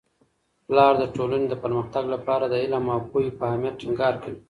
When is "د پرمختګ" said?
1.49-2.03